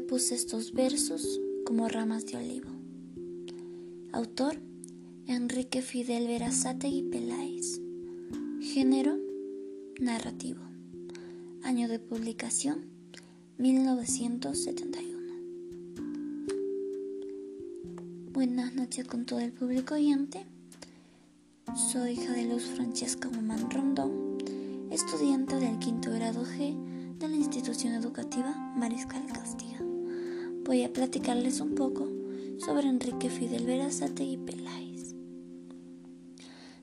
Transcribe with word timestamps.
Puse 0.00 0.34
estos 0.34 0.72
versos 0.72 1.40
como 1.64 1.88
ramas 1.88 2.26
de 2.26 2.36
olivo. 2.36 2.68
Autor 4.12 4.60
Enrique 5.26 5.80
Fidel 5.80 6.28
y 6.84 7.02
Peláez. 7.02 7.80
Género 8.60 9.18
narrativo. 9.98 10.60
Año 11.62 11.88
de 11.88 11.98
publicación 11.98 12.84
1971. 13.58 15.16
Buenas 18.32 18.74
noches 18.74 19.08
con 19.08 19.24
todo 19.24 19.40
el 19.40 19.52
público 19.52 19.94
oyente. 19.94 20.46
Soy 21.74 22.12
hija 22.12 22.32
de 22.32 22.44
Luz 22.44 22.64
Francesca 22.64 23.28
Guzmán 23.28 23.70
Rondón, 23.70 24.38
estudiante 24.90 25.56
del 25.56 25.78
quinto 25.78 26.12
grado 26.12 26.44
G 26.44 27.18
de 27.18 27.28
la 27.28 27.36
institución 27.36 27.94
educativa 27.94 28.54
Mariscal 28.76 29.26
Castilla. 29.26 29.95
Voy 30.66 30.82
a 30.82 30.92
platicarles 30.92 31.60
un 31.60 31.76
poco 31.76 32.08
sobre 32.58 32.88
Enrique 32.88 33.30
Fidel 33.30 33.68
y 34.18 34.36
Peláez. 34.36 35.14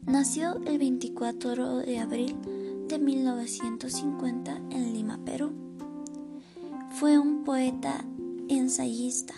Nació 0.05 0.55
el 0.65 0.77
24 0.77 1.79
de 1.79 1.99
abril 1.99 2.33
de 2.87 2.97
1950 2.97 4.55
en 4.71 4.93
Lima, 4.93 5.19
Perú. 5.25 5.51
Fue 6.91 7.19
un 7.19 7.43
poeta, 7.43 8.05
ensayista, 8.47 9.33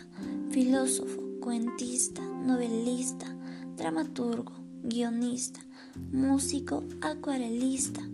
filósofo, 0.51 1.23
cuentista, 1.41 2.21
novelista, 2.21 3.25
dramaturgo, 3.75 4.53
guionista, 4.83 5.61
músico, 6.11 6.83
acuarelista, 7.01 8.07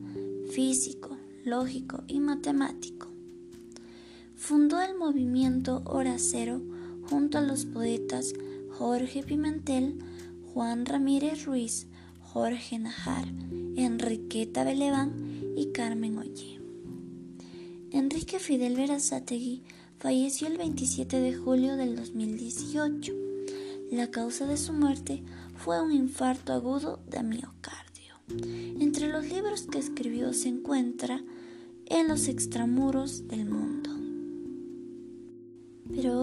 físico, 0.50 1.18
lógico 1.44 2.06
y 2.08 2.22
matemático. 2.22 3.11
Fundó 4.42 4.82
el 4.82 4.98
movimiento 4.98 5.84
Hora 5.86 6.16
Cero 6.18 6.64
junto 7.08 7.38
a 7.38 7.42
los 7.42 7.66
poetas 7.66 8.34
Jorge 8.72 9.22
Pimentel, 9.22 10.00
Juan 10.52 10.88
Ramírez 10.88 11.46
Ruiz, 11.46 11.86
Jorge 12.22 12.80
Najar, 12.80 13.28
Enriqueta 13.76 14.64
Beleván 14.64 15.14
y 15.56 15.68
Carmen 15.72 16.18
Oye. 16.18 16.60
Enrique 17.92 18.40
Fidel 18.40 18.76
Verazategui 18.76 19.62
falleció 20.00 20.48
el 20.48 20.58
27 20.58 21.22
de 21.22 21.36
julio 21.36 21.76
del 21.78 21.96
2018. 21.96 23.14
La 23.92 24.10
causa 24.10 24.48
de 24.48 24.58
su 24.58 24.74
muerte 24.74 25.24
fue 25.56 25.80
un 25.80 25.92
infarto 25.92 26.52
agudo 26.52 27.00
de 27.08 27.22
miocardio. 27.22 28.16
Entre 28.80 29.08
los 29.08 29.24
libros 29.30 29.68
que 29.72 29.78
escribió 29.78 30.34
se 30.34 30.50
encuentra 30.50 31.24
En 31.86 32.08
los 32.08 32.28
extramuros 32.28 33.28
del 33.28 33.46
mundo. 33.46 34.01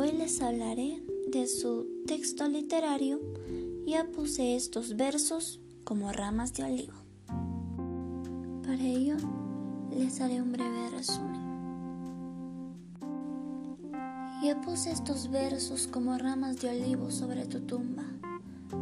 Hoy 0.08 0.16
les 0.16 0.40
hablaré 0.40 1.02
de 1.30 1.46
su 1.46 1.86
texto 2.06 2.48
literario. 2.48 3.20
Ya 3.86 4.06
puse 4.06 4.56
estos 4.56 4.96
versos 4.96 5.60
como 5.84 6.12
ramas 6.12 6.54
de 6.54 6.64
olivo. 6.64 6.94
Para 8.62 8.82
ello, 8.82 9.16
les 9.90 10.18
haré 10.22 10.40
un 10.40 10.52
breve 10.52 10.88
resumen. 10.88 11.42
Ya 14.42 14.58
puse 14.62 14.92
estos 14.92 15.30
versos 15.30 15.86
como 15.86 16.16
ramas 16.16 16.58
de 16.58 16.70
olivo 16.70 17.10
sobre 17.10 17.44
tu 17.44 17.60
tumba, 17.60 18.04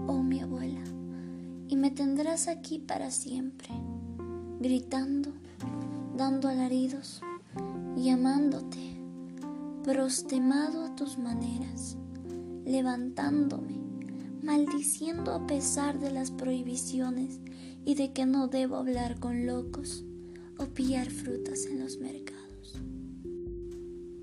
oh 0.07 0.23
mi 0.23 0.41
abuela, 0.41 0.85
y 1.67 1.75
me 1.75 1.91
tendrás 1.91 2.47
aquí 2.47 2.79
para 2.79 3.11
siempre, 3.11 3.71
gritando, 4.61 5.33
dando 6.17 6.47
alaridos, 6.47 7.21
llamándote, 7.97 8.96
prostemado 9.87 10.83
a 10.83 10.97
tus 10.97 11.17
maneras, 11.17 11.97
levantándome 12.65 13.87
maldiciendo 14.43 15.33
a 15.33 15.47
pesar 15.47 16.01
de 16.01 16.11
las 16.11 16.33
prohibiciones 16.33 17.41
y 17.85 17.95
de 17.95 18.13
que 18.13 18.27
no 18.27 18.49
debo 18.49 18.77
hablar 18.77 19.21
con 19.21 19.47
locos 19.47 20.05
o 20.59 20.67
pillar 20.67 21.09
frutas 21.11 21.67
en 21.67 21.79
los 21.79 21.99
mercados. 21.99 22.81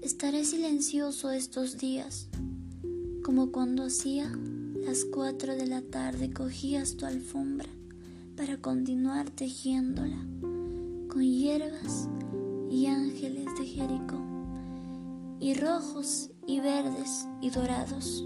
Estaré 0.02 0.44
silencioso 0.44 1.32
estos 1.32 1.78
días, 1.78 2.28
como 3.24 3.54
cuando 3.54 3.86
hacía 3.86 4.30
las 4.86 5.06
cuatro 5.06 5.56
de 5.56 5.68
la 5.68 5.82
tarde 5.82 6.32
cogías 6.34 6.98
tu 6.98 7.06
alfombra 7.06 7.70
para 8.36 8.58
continuar 8.58 9.30
tejiéndola 9.30 10.26
con 11.08 11.22
hierbas 11.22 12.10
y 12.70 12.88
ángeles 12.88 13.46
de 13.58 13.66
Jericó, 13.66 14.23
y 15.44 15.56
rojos 15.56 16.32
y 16.48 16.62
verdes 16.62 17.28
y 17.42 17.50
dorados 17.50 18.26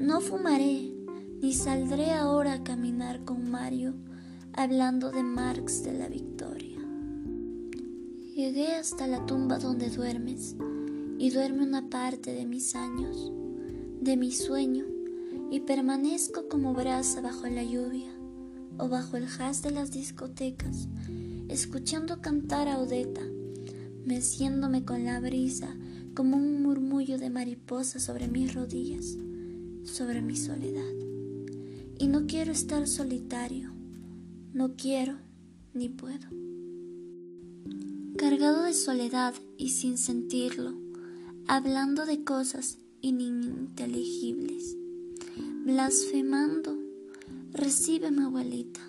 no 0.00 0.22
fumaré, 0.22 0.94
ni 1.42 1.52
saldré 1.52 2.12
ahora 2.12 2.54
a 2.54 2.64
caminar 2.64 3.22
con 3.26 3.50
Mario 3.50 3.94
hablando 4.54 5.10
de 5.10 5.22
Marx 5.22 5.84
de 5.84 5.92
la 5.92 6.08
Victoria. 6.08 6.78
Llegué 8.34 8.68
hasta 8.76 9.06
la 9.06 9.26
tumba 9.26 9.58
donde 9.58 9.90
duermes 9.90 10.56
y 11.18 11.28
duerme 11.28 11.64
una 11.64 11.90
parte 11.90 12.32
de 12.32 12.46
mis 12.46 12.74
años, 12.74 13.30
de 14.00 14.16
mi 14.16 14.32
sueño, 14.32 14.86
y 15.50 15.60
permanezco 15.60 16.48
como 16.48 16.72
brasa 16.72 17.20
bajo 17.20 17.46
la 17.48 17.62
lluvia 17.62 18.10
o 18.78 18.88
bajo 18.88 19.18
el 19.18 19.28
jazz 19.28 19.60
de 19.60 19.70
las 19.70 19.90
discotecas, 19.90 20.88
escuchando 21.48 22.22
cantar 22.22 22.68
a 22.68 22.78
Odeta, 22.78 23.20
meciéndome 24.04 24.84
con 24.84 25.04
la 25.04 25.20
brisa 25.20 25.76
como 26.14 26.36
un 26.36 26.62
murmullo 26.62 27.18
de 27.18 27.30
mariposa 27.30 28.00
sobre 28.00 28.28
mis 28.28 28.54
rodillas 28.54 29.16
sobre 29.84 30.22
mi 30.22 30.36
soledad. 30.36 30.94
Y 31.98 32.08
no 32.08 32.26
quiero 32.26 32.52
estar 32.52 32.86
solitario, 32.86 33.70
no 34.52 34.76
quiero 34.76 35.16
ni 35.74 35.88
puedo. 35.88 36.28
Cargado 38.16 38.62
de 38.62 38.74
soledad 38.74 39.34
y 39.56 39.70
sin 39.70 39.98
sentirlo, 39.98 40.74
hablando 41.46 42.06
de 42.06 42.24
cosas 42.24 42.78
ininteligibles, 43.00 44.76
blasfemando, 45.64 46.76
recíbeme 47.52 48.24
abuelita, 48.24 48.80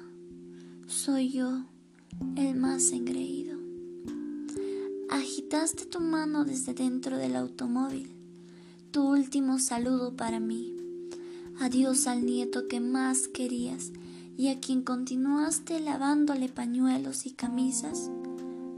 soy 0.87 1.31
yo 1.31 1.65
el 2.35 2.55
más 2.55 2.91
engreído. 2.91 3.60
Agitaste 5.51 5.85
tu 5.85 5.99
mano 5.99 6.45
desde 6.45 6.73
dentro 6.73 7.17
del 7.17 7.35
automóvil, 7.35 8.15
tu 8.91 9.03
último 9.09 9.59
saludo 9.59 10.15
para 10.15 10.39
mí 10.39 10.73
Adiós 11.59 12.07
al 12.07 12.25
nieto 12.25 12.69
que 12.69 12.79
más 12.79 13.27
querías 13.27 13.91
y 14.37 14.47
a 14.47 14.61
quien 14.61 14.81
continuaste 14.81 15.81
lavándole 15.81 16.47
pañuelos 16.47 17.25
y 17.25 17.31
camisas, 17.31 18.09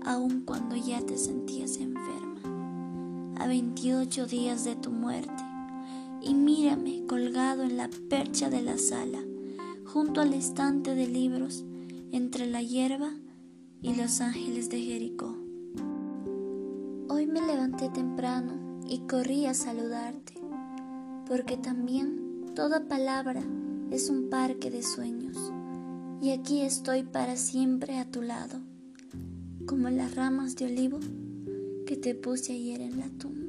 aun 0.04 0.42
cuando 0.42 0.76
ya 0.76 1.00
te 1.06 1.16
sentías 1.16 1.78
enferma, 1.78 2.42
a 3.38 3.46
28 3.46 4.26
días 4.26 4.64
de 4.64 4.76
tu 4.76 4.90
muerte. 4.90 5.44
Y 6.24 6.34
mírame 6.34 7.06
colgado 7.06 7.62
en 7.62 7.78
la 7.78 7.88
percha 8.10 8.50
de 8.50 8.64
la 8.64 8.80
sala, 8.80 9.20
junto 9.86 10.22
al 10.22 10.34
estante 10.34 10.96
de 10.96 11.08
libros, 11.08 11.66
entre 12.12 12.48
la 12.48 12.64
hierba 12.64 13.12
y 13.84 13.94
los 13.94 14.22
ángeles 14.22 14.72
de 14.72 14.82
Jericó. 14.82 15.33
Temprano 17.78 18.82
y 18.88 19.00
corrí 19.00 19.46
a 19.46 19.54
saludarte, 19.54 20.34
porque 21.28 21.58
también 21.58 22.24
Toda 22.56 22.88
palabra 22.88 23.42
es 23.90 24.12
un 24.12 24.30
parque 24.30 24.70
de 24.70 24.84
sueños 24.84 25.36
y 26.22 26.30
aquí 26.30 26.62
estoy 26.62 27.02
para 27.02 27.36
siempre 27.36 27.98
a 27.98 28.06
tu 28.06 28.22
lado, 28.22 28.60
como 29.66 29.90
las 29.90 30.14
ramas 30.14 30.56
de 30.56 30.66
olivo 30.66 31.00
que 31.88 31.98
te 31.98 32.14
puse 32.14 32.54
ayer 32.54 32.80
en 32.80 33.00
la 33.00 33.10
tumba. 33.18 33.43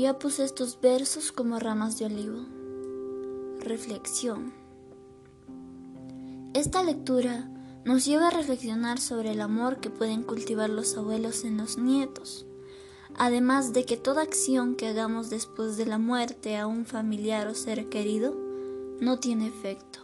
Ya 0.00 0.16
puse 0.16 0.44
estos 0.44 0.80
versos 0.80 1.32
como 1.32 1.58
ramas 1.58 1.98
de 1.98 2.06
olivo. 2.06 2.46
Reflexión. 3.58 4.54
Esta 6.54 6.84
lectura 6.84 7.50
nos 7.84 8.04
lleva 8.04 8.28
a 8.28 8.30
reflexionar 8.30 9.00
sobre 9.00 9.32
el 9.32 9.40
amor 9.40 9.80
que 9.80 9.90
pueden 9.90 10.22
cultivar 10.22 10.70
los 10.70 10.96
abuelos 10.96 11.42
en 11.42 11.56
los 11.56 11.78
nietos, 11.78 12.46
además 13.16 13.72
de 13.72 13.86
que 13.86 13.96
toda 13.96 14.22
acción 14.22 14.76
que 14.76 14.86
hagamos 14.86 15.30
después 15.30 15.76
de 15.76 15.86
la 15.86 15.98
muerte 15.98 16.56
a 16.56 16.68
un 16.68 16.86
familiar 16.86 17.48
o 17.48 17.56
ser 17.56 17.88
querido 17.88 18.36
no 19.00 19.18
tiene 19.18 19.48
efecto. 19.48 19.98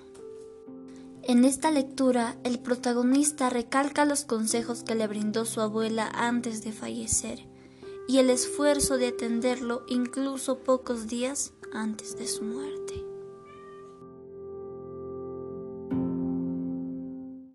En 1.23 1.44
esta 1.44 1.70
lectura, 1.70 2.37
el 2.43 2.58
protagonista 2.58 3.49
recalca 3.49 4.05
los 4.05 4.25
consejos 4.25 4.82
que 4.82 4.96
le 4.96 5.06
brindó 5.06 5.44
su 5.44 5.61
abuela 5.61 6.11
antes 6.12 6.64
de 6.64 6.73
fallecer 6.73 7.53
y 8.06 8.18
el 8.18 8.30
esfuerzo 8.30 8.98
de 8.98 9.08
atenderlo 9.08 9.82
incluso 9.86 10.58
pocos 10.58 11.08
días 11.08 11.52
antes 11.72 12.16
de 12.16 12.26
su 12.26 12.42
muerte. 12.42 13.13